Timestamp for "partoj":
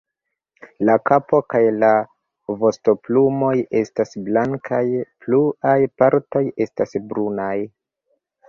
6.03-6.45